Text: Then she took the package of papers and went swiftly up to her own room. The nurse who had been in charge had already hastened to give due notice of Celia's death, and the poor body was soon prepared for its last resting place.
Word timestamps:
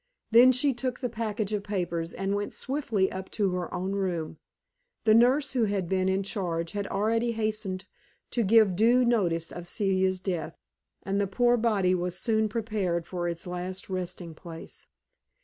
Then 0.31 0.51
she 0.51 0.73
took 0.73 0.99
the 0.99 1.09
package 1.13 1.53
of 1.53 1.61
papers 1.61 2.11
and 2.11 2.33
went 2.33 2.53
swiftly 2.53 3.11
up 3.11 3.29
to 3.33 3.51
her 3.51 3.71
own 3.71 3.91
room. 3.91 4.39
The 5.03 5.13
nurse 5.13 5.51
who 5.51 5.65
had 5.65 5.87
been 5.87 6.09
in 6.09 6.23
charge 6.23 6.71
had 6.71 6.87
already 6.87 7.33
hastened 7.33 7.85
to 8.31 8.41
give 8.41 8.75
due 8.75 9.05
notice 9.05 9.51
of 9.51 9.67
Celia's 9.67 10.19
death, 10.19 10.57
and 11.03 11.21
the 11.21 11.27
poor 11.27 11.55
body 11.55 11.93
was 11.93 12.17
soon 12.17 12.49
prepared 12.49 13.05
for 13.05 13.27
its 13.27 13.45
last 13.45 13.91
resting 13.91 14.33
place. 14.33 14.87